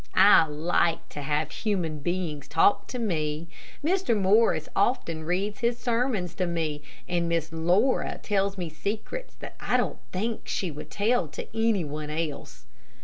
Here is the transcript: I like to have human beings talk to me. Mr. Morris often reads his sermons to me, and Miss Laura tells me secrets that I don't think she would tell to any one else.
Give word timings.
I 0.15 0.47
like 0.47 1.09
to 1.09 1.21
have 1.21 1.51
human 1.51 1.99
beings 1.99 2.47
talk 2.47 2.87
to 2.87 2.97
me. 2.97 3.47
Mr. 3.85 4.19
Morris 4.19 4.67
often 4.75 5.25
reads 5.25 5.59
his 5.59 5.77
sermons 5.77 6.33
to 6.37 6.47
me, 6.47 6.81
and 7.07 7.29
Miss 7.29 7.51
Laura 7.53 8.17
tells 8.17 8.57
me 8.57 8.67
secrets 8.67 9.35
that 9.41 9.53
I 9.59 9.77
don't 9.77 9.99
think 10.11 10.47
she 10.47 10.71
would 10.71 10.89
tell 10.89 11.27
to 11.27 11.47
any 11.55 11.83
one 11.83 12.09
else. 12.09 12.65